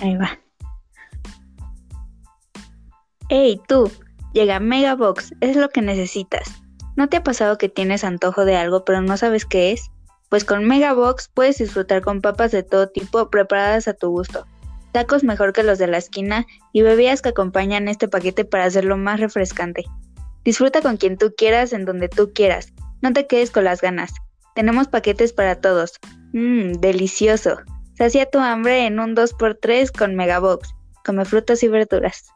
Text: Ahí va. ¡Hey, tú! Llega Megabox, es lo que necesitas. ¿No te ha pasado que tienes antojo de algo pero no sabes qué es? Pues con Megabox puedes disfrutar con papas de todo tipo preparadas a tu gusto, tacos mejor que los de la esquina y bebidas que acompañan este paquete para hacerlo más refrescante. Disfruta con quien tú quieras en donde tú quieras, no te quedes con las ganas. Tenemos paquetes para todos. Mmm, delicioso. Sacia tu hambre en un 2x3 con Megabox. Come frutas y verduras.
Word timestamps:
Ahí 0.00 0.16
va. 0.16 0.38
¡Hey, 3.28 3.60
tú! 3.66 3.90
Llega 4.32 4.60
Megabox, 4.60 5.32
es 5.40 5.56
lo 5.56 5.70
que 5.70 5.82
necesitas. 5.82 6.62
¿No 6.94 7.08
te 7.08 7.16
ha 7.16 7.22
pasado 7.22 7.58
que 7.58 7.68
tienes 7.68 8.04
antojo 8.04 8.44
de 8.44 8.56
algo 8.56 8.84
pero 8.84 9.00
no 9.02 9.16
sabes 9.16 9.44
qué 9.44 9.72
es? 9.72 9.90
Pues 10.28 10.44
con 10.44 10.64
Megabox 10.64 11.28
puedes 11.32 11.58
disfrutar 11.58 12.02
con 12.02 12.20
papas 12.20 12.52
de 12.52 12.62
todo 12.62 12.88
tipo 12.88 13.30
preparadas 13.30 13.88
a 13.88 13.94
tu 13.94 14.10
gusto, 14.10 14.46
tacos 14.92 15.24
mejor 15.24 15.52
que 15.52 15.62
los 15.62 15.78
de 15.78 15.86
la 15.86 15.98
esquina 15.98 16.46
y 16.72 16.82
bebidas 16.82 17.22
que 17.22 17.30
acompañan 17.30 17.88
este 17.88 18.08
paquete 18.08 18.44
para 18.44 18.64
hacerlo 18.64 18.96
más 18.96 19.20
refrescante. 19.20 19.84
Disfruta 20.44 20.80
con 20.80 20.96
quien 20.96 21.18
tú 21.18 21.34
quieras 21.36 21.72
en 21.72 21.84
donde 21.84 22.08
tú 22.08 22.32
quieras, 22.34 22.72
no 23.02 23.12
te 23.12 23.26
quedes 23.26 23.50
con 23.50 23.64
las 23.64 23.80
ganas. 23.80 24.12
Tenemos 24.54 24.88
paquetes 24.88 25.32
para 25.32 25.60
todos. 25.60 25.92
Mmm, 26.32 26.72
delicioso. 26.80 27.58
Sacia 27.96 28.26
tu 28.26 28.38
hambre 28.38 28.86
en 28.86 29.00
un 29.00 29.16
2x3 29.16 29.90
con 29.90 30.14
Megabox. 30.16 30.74
Come 31.04 31.24
frutas 31.24 31.62
y 31.62 31.68
verduras. 31.68 32.26